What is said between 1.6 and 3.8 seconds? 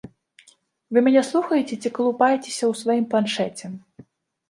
ці калупаецеся ў сваім планшэце?!